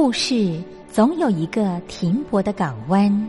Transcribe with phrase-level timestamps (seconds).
[0.00, 3.28] 故事总有一个停泊的港湾。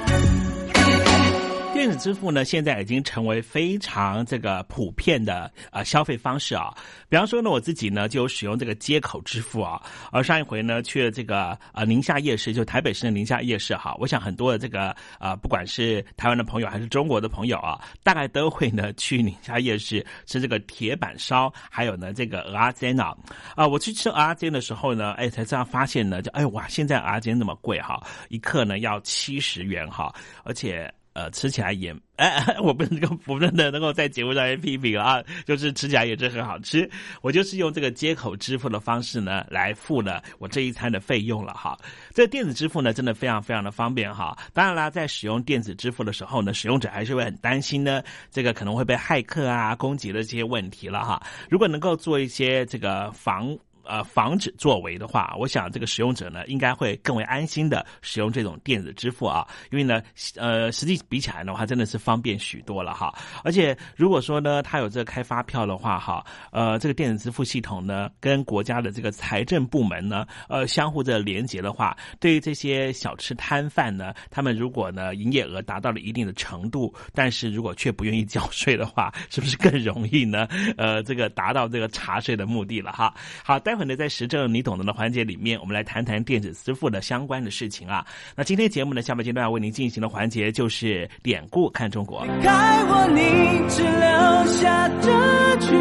[1.95, 6.73] 支付呢，现在已经成为非常这个普遍的呃消费方式啊。
[7.09, 9.81] 比方说呢，我自己呢就使用这个接口支付啊。
[10.11, 13.95] 而上一回呢去了这个呃宁夏夜市，就台北市的宁夏夜市哈。
[13.99, 23.15] 我想很多的这个呃不管是台湾的朋友还是中国的朋友啊，大概都会呢去宁夏夜市吃这个铁板烧，还有呢这个鹅阿煎啊。
[23.55, 30.91] 啊，我去吃鹅阿煎的时候呢，哎才这样发现呢，就哎哇，现在鹅阿煎那么贵哈，一克呢要七十元哈，而且。
[31.13, 36.89] 呃，吃起来也哎， 我不能够不能的能够在节目上面批评啊，就是吃起来也是很好吃。
[37.21, 41.77] 我就是用这个接口支付的方式呢，来付了我这一餐的费用了哈。
[42.13, 44.37] 这电子支付呢，真的非常非常的方便哈。
[44.53, 51.21] 当然啦，在使用电子支付的时候呢，使用者还是会很担心呢，这个可能会被骇客啊攻击的这些问题了哈。
[51.49, 53.57] 如果能够做一些这个防。
[53.85, 60.01] 呃，防止作为的话，我想这个使用者呢，应该会更为安心的使用这种电子支付啊，因为呢，
[60.35, 63.13] 呃，实际比起来的话，真的是方便许多了哈。
[63.43, 80.47] 而且如果说呢，他有这个开发票的话哈，呃，这个电子支付系统呢，跟国家的这个财政部门呢，呃，相互的连接的话，对于这些小吃摊贩呢，他们如果呢营业额达到了一定的程度，但是如果却不愿意缴税的话，是不是更容易呢？
[80.77, 83.13] 呃，这个达到这个查税的目的了哈。
[83.43, 88.05] 好，待会呢，在时政你懂得的环节里面，我们来谈谈电子支付的相关的事情啊。
[88.35, 92.27] 那今天节目呢，下半阶段为您进行的环节就是典故看中国。
[92.43, 93.21] 该我你
[93.69, 95.71] 只留下这句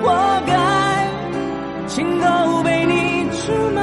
[0.00, 1.06] 活该，
[1.86, 3.82] 情都被你出卖，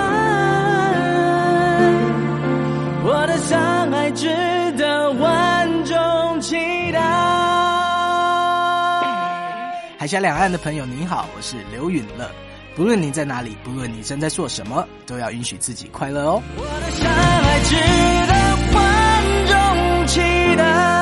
[3.03, 4.27] 我的伤害值
[4.75, 6.55] 得万众期
[6.91, 6.99] 待。
[9.99, 12.27] 海峡两岸的朋友您好，我是刘允乐。
[12.73, 16.41] 不论你在哪里，不论你正在做什么，都要允许自己快乐哦。
[16.55, 17.75] 我的伤害值
[18.27, 18.33] 得
[18.73, 18.77] 万
[19.45, 20.19] 众期
[20.55, 21.01] 待。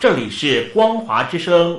[0.00, 1.78] 这里是光华之声。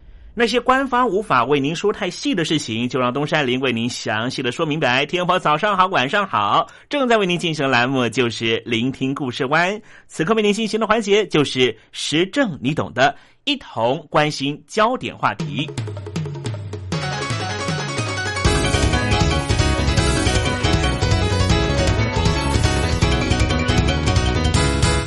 [0.41, 5.05] 那些官方无法为您说太细的事情，就让东山林为您详细的说明白。
[5.05, 9.79] 天婆早上好，晚上好，正在为您进行的栏目就是聆听故事湾。
[10.07, 15.69] 此刻为您进行的环节就是时政，你懂的，一同关心焦点话题。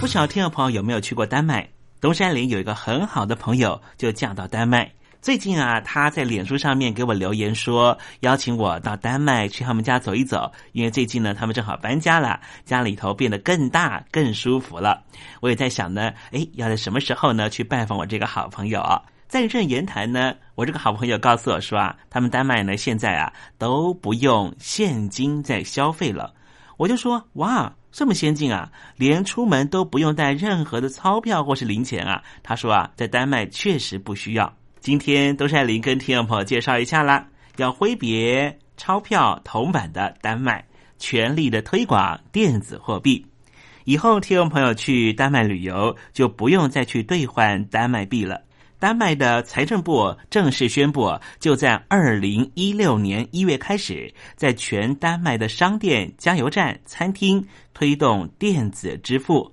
[0.01, 1.69] 不晓得听众朋友有没有去过丹麦？
[2.01, 4.93] 东山林有一个很好的朋友，就嫁到丹麦。
[5.25, 15.03] 最近啊，他在脸书上面给我留言说，邀请我到丹麦去他们家走一走，因为最近呢，他们正好搬家了，家里头变得更大、更舒服了。
[15.41, 19.01] 我也在想呢，哎，要在什么时候呢去拜访我这个好朋友啊？
[19.27, 26.35] 在一阵言谈呢，我这个好朋友告诉我说啊，他们丹麦呢现在啊都不用现金在消费了。
[26.77, 32.23] 我就说，哇，这么先进啊，连出门都不用带任何的钞票或是零钱啊。
[32.43, 34.55] 他说啊，在丹麦确实不需要。
[34.85, 37.27] 今天东山林跟听众朋友介绍一下啦，
[37.57, 40.63] 要挥别钞票铜板的丹麦，
[40.99, 43.25] 全力的推广电子货币。
[43.85, 48.43] 以后听众朋友去丹麦旅游，就不用再去兑换丹麦币了。
[48.79, 59.51] 丹麦的财政部正式宣布，就在二零一六年一月开始，在全丹麦的商店、加油站、餐厅推动电子支付，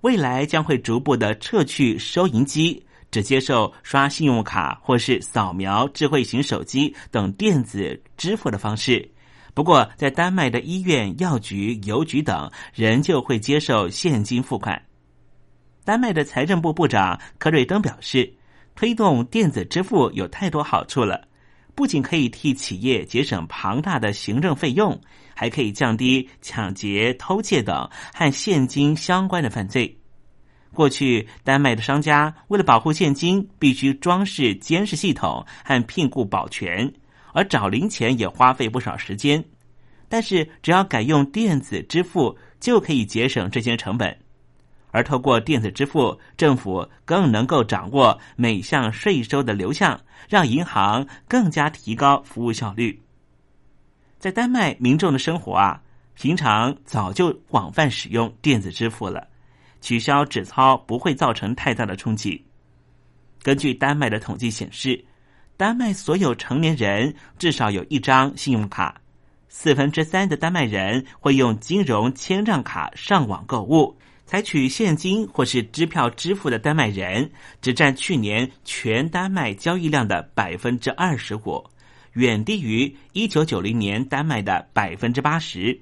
[0.00, 2.84] 未来将会逐步的撤去收银机。
[3.12, 9.08] 只接受刷信用卡或是扫描智慧型手机等电子支付的方式。
[9.54, 14.82] 不过，在丹麦的医院、药局、邮局等，仍旧会接受现金付款。
[15.84, 18.32] 丹麦的财政部部长科瑞登表示，
[18.74, 21.28] 推动电子支付有太多好处了，
[21.74, 24.98] 不仅可以替企业节省庞大的行政费用，
[25.34, 29.98] 还可以降低抢劫、偷窃等和现金相关的犯罪。
[30.74, 36.90] 过去，丹麦的商家为了保护现金，必须装饰监视系统和聘雇保全，
[37.32, 39.44] 而找零钱也花费不少时间。
[40.08, 44.16] 但是，只要改用电子支付，就可以节省这些成本。
[44.90, 49.98] 而透过电子支付，政府更能够掌握每项税收的流向，
[50.28, 53.00] 让银行更加提高服务效率。
[54.18, 55.82] 在丹麦，民众的生活啊，
[56.14, 59.26] 平常早就广泛使用电子支付了。
[59.82, 62.42] 取消纸钞不会造成太大的冲击。
[63.42, 65.04] 根据丹麦的统计显示，
[65.56, 69.00] 丹麦所有成年人至少有一张信用卡，
[69.48, 73.98] 四分之三的丹麦人会用金融签账卡上网购物。
[74.24, 81.62] 采取现金或是支票支付的丹麦人只占去年全丹麦交易量的百分之二十五，
[82.12, 85.78] 远低于一九九零年丹麦的百分之八十。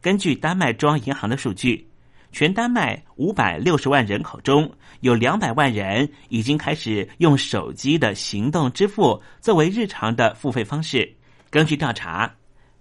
[0.00, 1.88] 根据丹麦中央银行的数据。
[2.32, 11.10] 全丹麦五百六十万人口中有两百万人已经开始用手机的行动支付作为日常的付费方式。
[11.50, 12.34] 根据调查，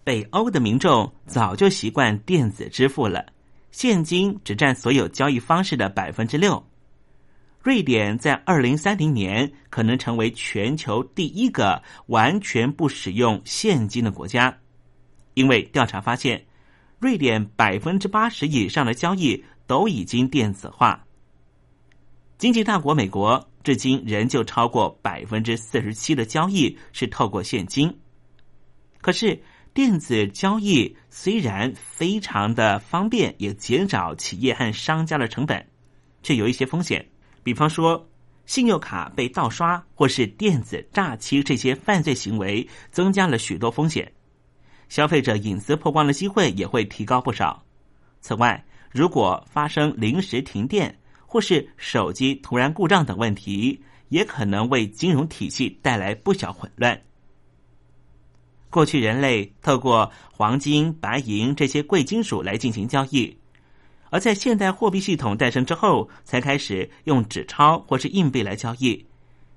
[0.04, 3.26] 北欧的民众早就习惯电子支付了，
[3.72, 6.64] 现金只占所有交易方式的百分之六。
[7.62, 14.56] 瑞典在二零三零年可能成为全球第一个完全不使用现金的国家，
[15.34, 16.45] 因为调查发现。
[17.00, 21.06] 瑞典百分之八十以上的交易都已经电子化。
[22.38, 27.98] 经济大国美国至今仍旧超过百分之四十七的交易是透过现金。
[29.02, 29.42] 可是
[29.74, 35.66] 电子交易虽然非常的方便，也减少企业和商家的成本，
[36.24, 37.06] 却有一些风险。
[37.44, 38.10] 比方说，
[38.46, 44.12] 信用卡被盗刷或是电子诈欺这些犯罪行为，增加了许多风险。
[44.90, 47.64] 消费者隐私曝光的机会也会提高不少。
[48.22, 57.00] 此外，如果发生临时停电或是手机突然故障等问题，也可能为金融体系带来不小混乱。
[58.70, 63.38] 过去，人类透过黄金、白银这些贵金属来进行交易，
[64.10, 69.06] 而在现代货币系统诞生之后，才开始用纸钞或是硬币来交易，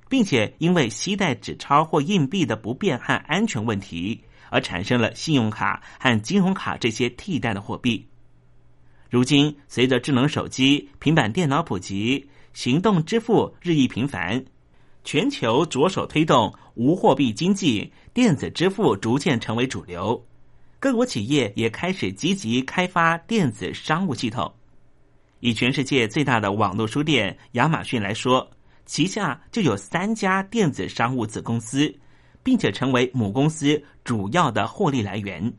[0.08, 4.20] 并且因为携带纸钞或硬币的不便和安全问题。
[4.50, 8.06] 而产生了信用卡和金融卡这些替代的货币。
[9.10, 14.44] 如今，随着智能手机、平板电脑普及，行动支付日益频繁，
[15.02, 20.22] 全球着手推动无货币经济，电子支付逐渐成为主流。
[20.78, 24.52] 各国企业也开始积极开发电子商务系统。
[25.40, 28.50] 以全世界最大的网络书店亚马逊来说，
[28.86, 31.94] 旗下就有三家电子商务子公司。
[32.48, 35.52] 并且成为母公司主要的获利来源。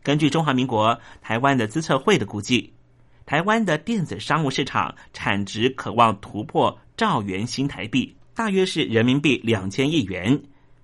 [0.00, 2.72] 根据中华民国台湾的资策会的估计，
[3.26, 10.40] 台湾的电子商务市场产值渴望突破兆元新台币，大约是人民币两千亿元，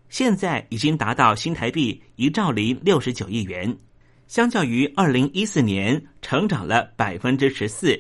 [0.09, 3.79] 现在已经达到新台币一兆零六十九亿元，
[4.27, 7.97] 相较于二零一四年成长了百分之十四。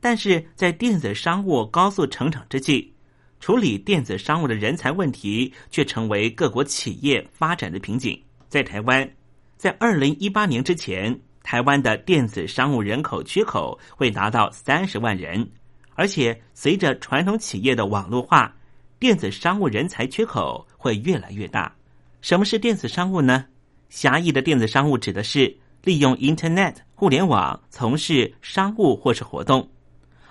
[0.00, 2.91] 但是在电子商务高速成长之际，
[3.42, 8.16] 处理电子商务的人才问题却成为各国企业发展的瓶颈。
[8.48, 9.10] 在台湾，
[9.56, 15.44] 在二零一八年之前，台湾的电子商务人口缺口会达到三十万人，
[15.96, 18.54] 而且随着传统企业的网络化，
[19.00, 21.74] 电子商务人才缺口会越来越大。
[22.20, 23.44] 什么是电子商务呢？
[23.88, 29.68] 狭义的电子商务指的是利用 Internet 互联网从事商务或是活动。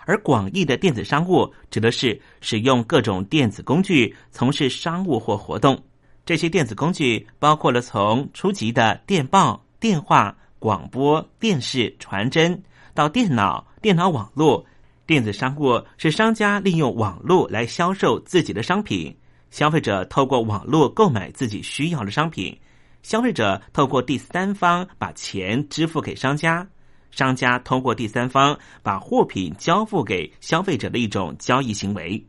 [0.05, 5.81] 而广义的电子商务指的是使用各种电子工具从事商务或活动。
[6.25, 12.61] 这些电子工具包括了从初级的电报、电话、广播电视、传真
[12.93, 14.65] 到电脑、电脑网络。
[15.07, 19.13] 电子商务是商家利用网络来销售自己的商品，
[19.49, 22.57] 消费者透过网络购买自己需要的商品，
[23.03, 26.65] 消费者透过第三方把钱支付给商家。
[27.11, 32.25] 商家通过第三方把货品交付给消费者的一种交易行为。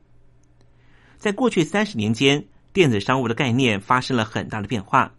[1.16, 5.12] 在过去三十年间，电子商务的概念发生了很大的变化。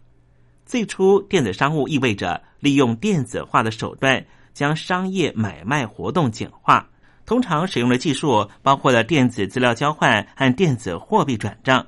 [0.66, 6.88] 最初，电子商务意味着利用电子化的手段将商业买卖活动简化，
[7.26, 11.86] 通常使用的技术包括了电子资料交换和电子货币转账。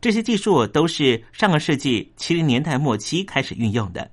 [0.00, 4.10] 这些技术都是上个世纪七零年代末期开始运用的。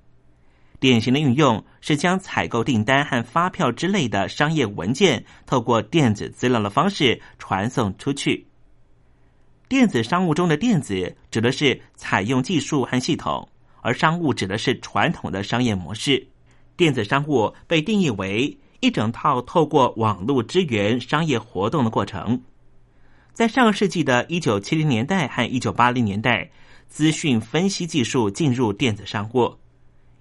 [0.80, 8.46] 典型的运用是将采购订单和发票之类的商业文件，透过电子资料的方式传送出去。
[9.68, 13.48] 电子商务中的“电子”指的是采用技术和系统，
[13.82, 16.26] 而商务指的是传统的商业模式。
[16.78, 22.42] 电子商务被定义为一整套透过网络支援商业活动的过程。
[23.34, 26.50] 在上个世纪的一九七零年代和一九八零年代，
[26.88, 29.54] 资讯分析技术进入电子商务。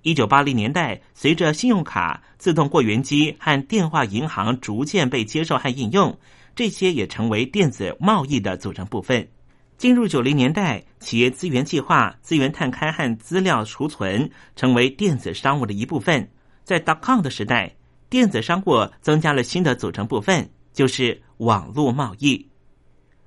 [0.08, 6.18] 一九八零年代，随着信用卡、自动柜员机和电话银行逐渐被接受和应用，
[6.56, 9.28] 这些也成为电子贸易的组成部分。
[9.76, 16.26] 进入九零年代，企业资源计划、资源探勘和资料储存成为电子商务的一部分。
[16.64, 17.70] 在 dot-com 的时代，
[18.08, 22.48] 电子商务增加了新的组成部分，就是网络贸易。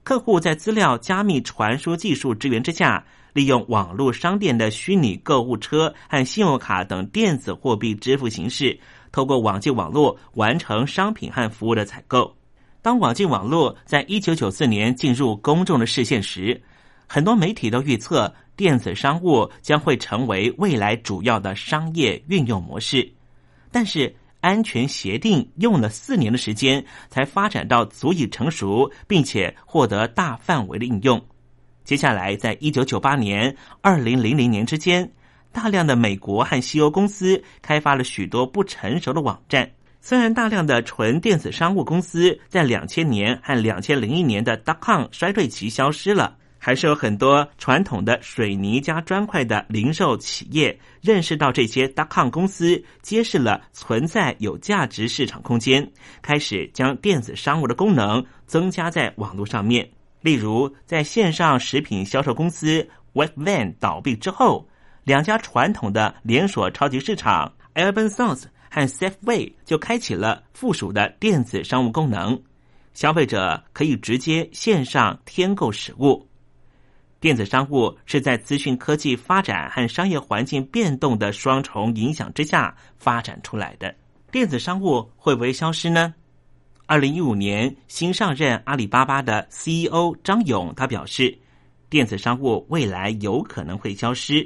[0.02, 3.06] 客户在资料加密传输技术支援之下。
[3.34, 8.80] 利用网络商店的虚拟购物车和信用卡等电子货币支付形式，
[9.12, 12.36] 透过网际网络完成商品和服务的采购。
[12.82, 16.62] 当网际网络在一九九四年进入公众的视线时，
[17.08, 23.14] 很多媒体都预测电子商务将会成为未来主要的商业运用模式。
[23.72, 31.24] 但是，安全协定用了四年的时间才发展到足以成熟，并且获得大范围的应用。
[31.92, 35.12] 接下来，在一九九八年、二零零零年之间，
[35.52, 39.70] 大量的美国和西欧公司开发了许多不成熟的网站。
[40.00, 59.90] 虽然大量的纯电子商务公司在两千年和两千零一年的 dot-com 衰退期消失了，还是有很多传统的水泥加砖块的零售企业认识到这些 dot-com 公司揭示了存在有价值市场空间，开始将电子商务的功能增加在网络上面。
[60.22, 64.68] 例如，在线上食品销售公司 Webvan 倒闭之后，
[65.04, 72.42] 两家传统的连锁超级市场 Albertsons 和 Safeway 就开启了附属的电子商务功能，
[72.94, 76.28] 消费者可以直接线上添购食物。
[77.20, 83.94] 电子商务是在资讯科技发展和商业环境变动的双重影响之下发展出来的。
[84.32, 86.14] 电子商务会不会消失呢？
[86.92, 91.34] 二零一五年新上任阿里巴巴的 CEO 张勇，他表示，
[91.90, 94.46] 电子商务未来有可能会消失。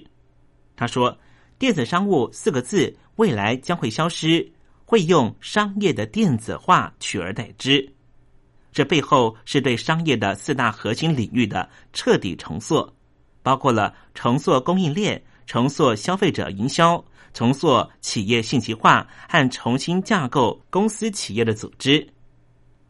[0.76, 1.18] 他说
[1.58, 4.48] ：“电子商务四个字未来将会消失，
[4.86, 7.92] 会用商业的电子化取而代之。
[8.72, 12.88] 这背后是对商业的四大核心领域的彻底重塑，
[13.42, 17.04] 包括了重塑供应链、重塑消费者营销、
[17.34, 22.08] 重塑企业信息化和重新架构公司企业的组织。”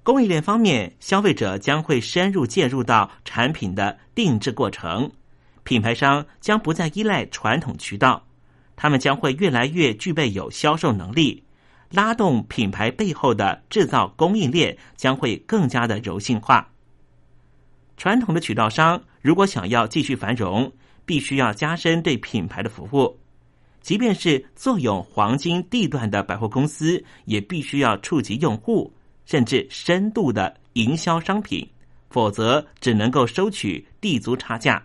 [0.05, 5.11] 供应链方面，消费者将会深入介入到产品的定制过程，
[5.63, 8.23] 品牌商将不再依赖传统渠道，
[8.75, 11.43] 他们将会越来越具备有销售能力，
[11.89, 16.69] 拉动品牌背后的制造供应链将会更加的柔性化。
[17.97, 20.71] 传统的渠道商如果想要继续繁荣，
[21.03, 23.19] 必须要加深对品牌的服务。
[23.81, 28.93] 即便是坐拥黄金地段的百货公司，也必须要触及用户，
[29.25, 31.67] 甚至深度的营销商品，
[32.09, 34.83] 否则只能够收取地租差价。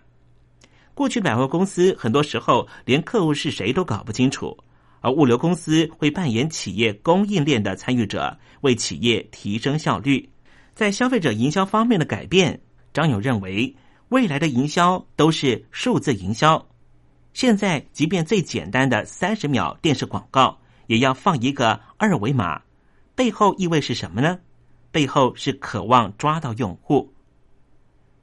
[0.95, 4.57] 过去百货公司很多时候连客户是谁都搞不清楚，
[5.01, 10.29] 而物流公司会扮演企业供应链的参与者，为企业提升效率。
[10.75, 12.61] 在消费者营销方面的改变，
[12.93, 13.75] 张勇认为
[14.09, 16.67] 未来的营销都是数字营销。
[17.33, 22.61] 现在，即便最简单的三十秒电视广告，也要放一个二维码，
[23.21, 24.39] 背后意味是什么呢？
[24.91, 27.13] 背后是渴望抓到用户。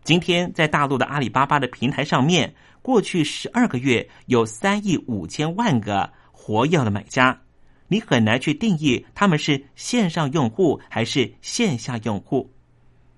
[0.03, 7.39] 今天，在大陆的阿里巴巴的平台上面，过去十二个月有三亿五千万个活跃的买家，
[7.87, 12.51] 你很难去定义他们是线上用户还是线下用户，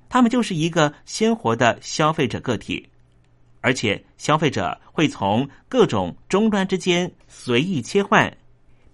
[0.10, 2.90] 他们就是一个鲜活的消费者个体。
[3.62, 8.36] 而且，消费者会从各种终端之间随意切换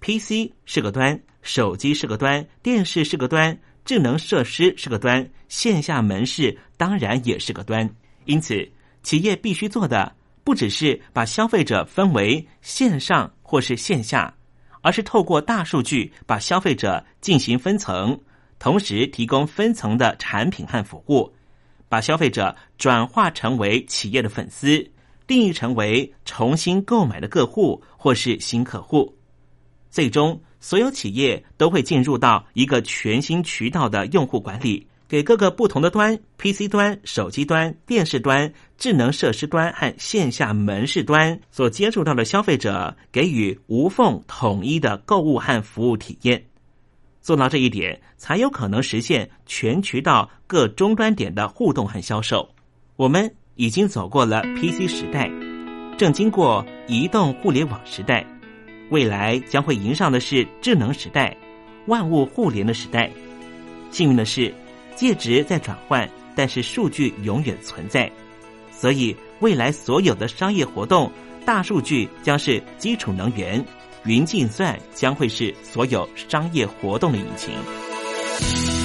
[0.02, 3.56] ，PC 是个端，手机是个端，电视是个端，
[3.86, 7.88] 智能设施是个端，线下门市当然也是个端。
[8.26, 8.68] 因此，
[9.04, 10.12] 企业必须做的
[10.44, 14.34] 不只是把消费者分为线上或是线下，
[14.82, 18.20] 而是透过大数据把消费者进行分层，
[18.58, 21.32] 同时提供分层的产品和服务。
[21.88, 24.84] 把消费者转化成为企业的粉丝，
[25.28, 29.16] 定义成为重新购买的客户或是新客户，
[29.92, 46.44] 最终所有企业都会进入到一个全新渠道的用户管理，给各个不同的端 （PC 端、手机端、电视端、智能设施端和线下门市端）所接触到的消费者，给予无缝统一的购物和服务体验。
[47.22, 52.50] 做到这一点，才有可能实现全渠道各终端点的互动和销售。
[52.96, 55.30] 我们已经走过了 PC 时代，
[55.96, 58.26] 正经过移动互联网时代，
[58.90, 61.36] 未来将会迎上的是智能时代、
[61.88, 63.10] 万物互联的时代。
[63.92, 64.54] 幸运的是，
[64.96, 68.12] 介质在转换，但是数据永远存在，
[68.72, 71.12] 所以未来所有的商业活动，
[71.46, 73.64] 大数据将是基础能源。
[74.06, 78.85] 云计算将会是所有商业活动的引擎。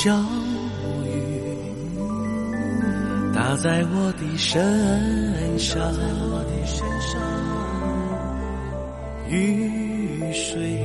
[0.00, 0.14] 小
[1.04, 1.10] 雨
[3.34, 5.92] 打在我的身上
[9.28, 10.78] 雨水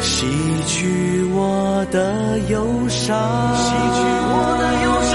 [0.00, 0.26] 洗
[0.66, 5.05] 去我的忧伤洗去我的忧伤。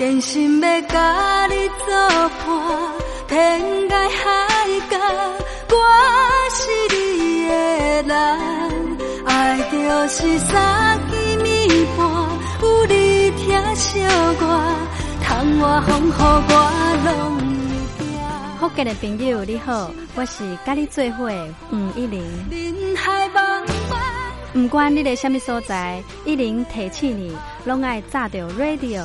[0.00, 1.94] 真心要甲你作
[2.38, 2.48] 伴，
[3.28, 4.96] 天涯海角，
[5.68, 5.76] 我
[6.54, 6.60] 是
[6.96, 7.52] 你的
[8.04, 8.10] 人。
[9.26, 11.12] 爱就是三更
[11.44, 12.00] 暝半，
[12.62, 14.00] 有你疼惜
[14.40, 14.42] 我，
[15.22, 16.54] 窗外风雨我
[17.04, 18.58] 拢会惊。
[18.58, 21.30] 福建的朋友你好，我是甲你做伙
[21.72, 22.22] 吴一玲。
[22.50, 24.00] 人海茫茫。
[24.54, 27.36] 不管你在什么所在，一零提起你，
[27.66, 29.04] 拢爱炸着 radio，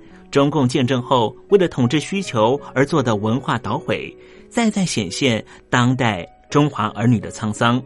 [0.31, 4.15] 中共建政后为了统治需求而做的文化捣毁。
[4.49, 7.81] 再再显现当代中华儿女的沧桑。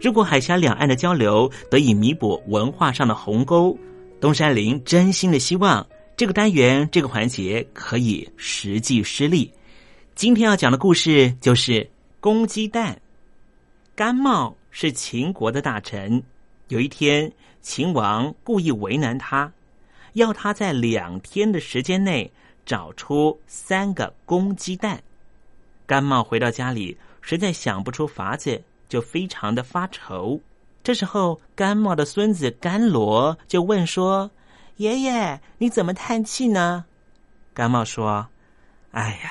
[0.00, 3.76] 如果海峡两岸的交流得以弥补文化上的鸿沟，
[4.20, 5.84] 东山林真心的希望
[6.16, 9.52] 这个单元这个环节可以实际施力。
[10.14, 12.96] 今天要讲的故事就是公鸡蛋。
[13.96, 16.22] 甘茂是秦国的大臣，
[16.68, 17.32] 有一天，
[17.62, 19.50] 秦王故意为难他，
[20.16, 22.30] 要他在两天的时间内
[22.64, 25.02] 找出三个公鸡蛋。
[25.84, 30.40] 甘茂回到家里，实在想不出法子，就非常的发愁。
[30.82, 34.30] 这时候，甘茂的孙子甘罗就问说
[34.78, 36.86] ：“爷爷，你怎么叹气呢？”
[37.52, 38.26] 甘茂说
[38.92, 39.30] ：“哎呀，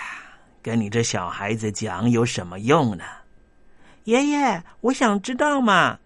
[0.62, 3.04] 跟你这小孩子讲有什么用呢？”
[4.06, 5.98] 爷爷，我想知道嘛。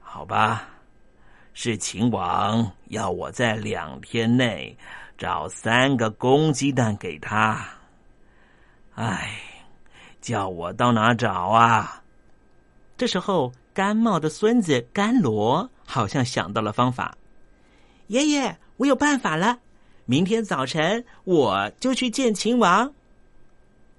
[0.00, 0.68] 好吧，
[1.52, 4.74] 是秦王要我在两天内
[5.18, 7.68] 找三个公鸡蛋给他。
[8.94, 9.38] 哎，
[10.20, 12.02] 叫我到哪找啊？
[12.96, 13.52] 这时候。
[13.74, 17.18] 甘茂的孙子甘罗好像想到了方法，
[18.06, 19.58] 爷爷，我有办法了！
[20.04, 22.94] 明天早晨我就去见秦王。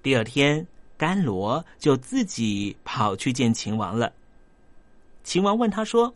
[0.01, 0.65] 第二天，
[0.95, 4.13] 甘罗就自己跑去见秦王了。
[5.25, 6.15] 秦王问他说：“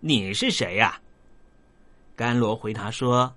[0.00, 0.98] 你是谁呀？”
[2.16, 3.34] 甘罗回答说：“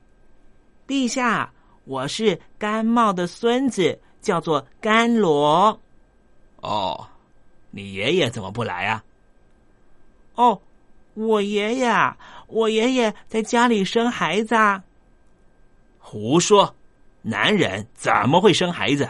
[0.87, 1.51] 陛下，
[1.85, 5.79] 我是甘茂的孙子，叫做甘罗。”
[6.61, 7.07] 哦，
[7.71, 9.03] 你爷爷怎么不来啊？
[10.35, 10.61] 哦，
[11.15, 11.91] 我爷爷，
[12.47, 14.53] 我爷爷在家里生孩子。
[14.53, 14.83] 啊
[15.99, 16.73] 胡说！
[17.21, 19.09] 男人怎么会生孩子？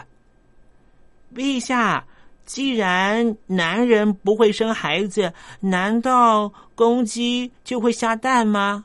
[1.32, 2.04] 陛下，
[2.44, 8.84] 既然男人不会生孩子，难道公鸡就会下蛋吗？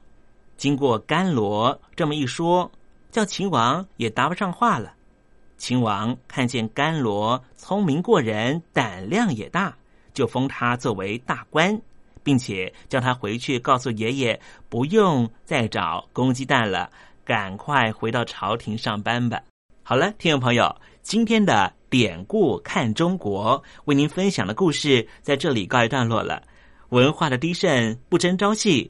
[0.64, 2.72] 经过甘罗这么一说，
[3.12, 4.94] 叫秦王也答不上话了。
[5.58, 9.76] 秦王看见甘罗聪明过人，胆量也大，
[10.14, 11.78] 就封他作为大官。
[12.24, 14.40] 并且叫他回去告诉爷爷，
[14.70, 16.90] 不用再找公鸡蛋了，
[17.26, 19.42] 赶快回到朝廷上班吧。
[19.84, 26.42] 好了，听众朋友，今天的典故看中国为您分享的故事在这里告一段落了。
[26.88, 28.90] 文化的低盛不争朝气。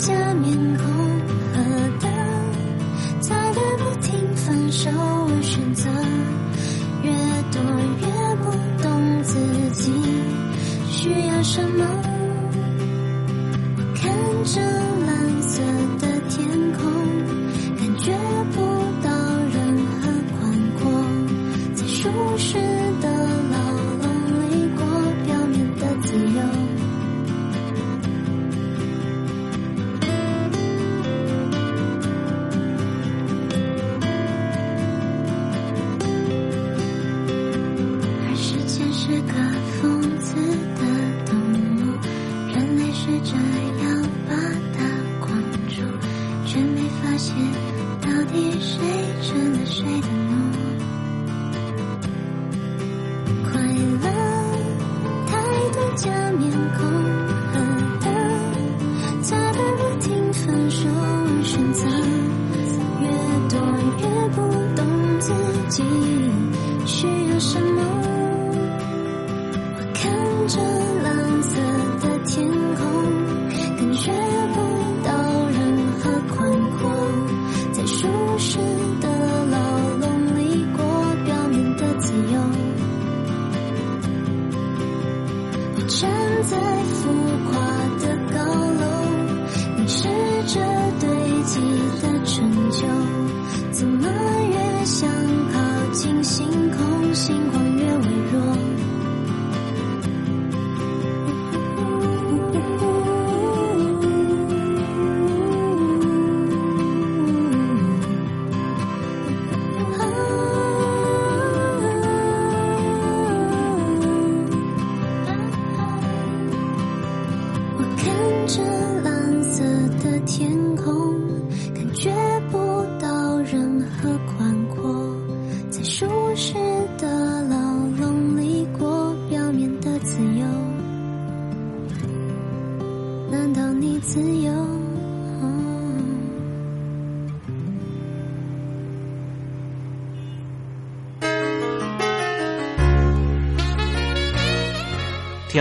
[0.00, 0.86] 假面孔
[1.52, 1.62] 和
[2.00, 2.10] 灯，
[3.20, 5.90] 擦对不停分手我选择，
[7.02, 7.12] 越
[7.52, 7.60] 多
[8.00, 8.50] 越不
[8.82, 9.38] 懂自
[9.74, 9.92] 己
[10.88, 12.09] 需要什么。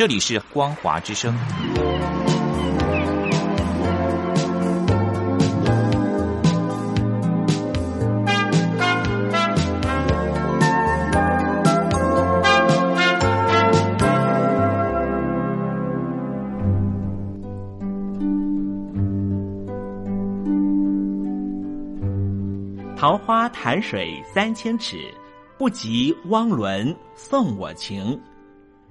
[0.00, 1.30] 这里是光华之声。
[22.96, 24.96] 桃花潭水三千尺，
[25.58, 28.18] 不及汪伦送我情。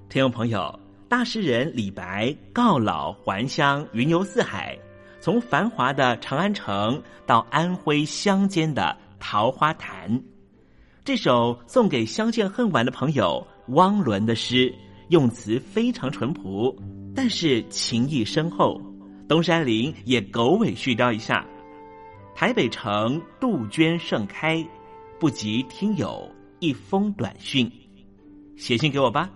[0.08, 0.72] 听众朋友。
[1.10, 4.78] 大诗人李白告老还乡，云游四海，
[5.20, 10.22] 从繁华的长安城到安徽乡间的桃花潭。
[11.04, 14.72] 这首送给相见恨晚的朋友汪伦的诗，
[15.08, 16.72] 用词非常淳朴，
[17.12, 18.80] 但是情意深厚。
[19.28, 21.44] 东山林也狗尾续貂一下：
[22.36, 24.64] 台北城杜鹃盛开，
[25.18, 26.30] 不及听友
[26.60, 27.68] 一封短讯，
[28.56, 29.28] 写信给我吧。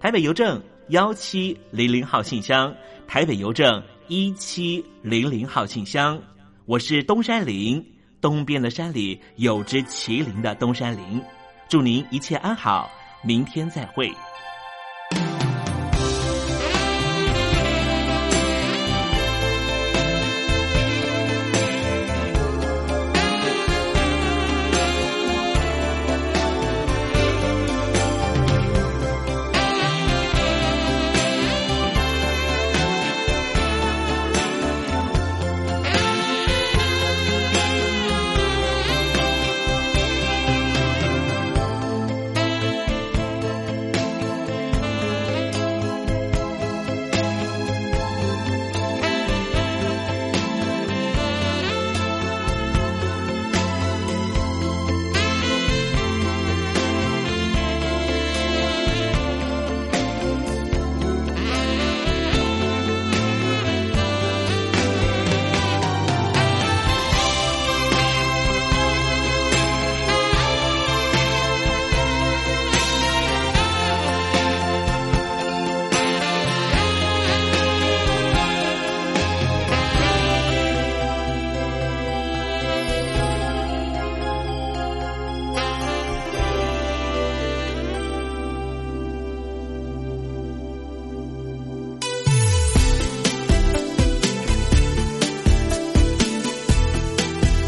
[0.00, 0.58] 台北邮政。
[0.88, 2.74] 幺七零零号信箱，
[3.06, 6.18] 台北邮政一七零零号信箱。
[6.64, 7.84] 我是东山林，
[8.22, 11.22] 东边的山里有只麒麟的东山林。
[11.68, 12.90] 祝您一切安好，
[13.22, 14.10] 明天再会。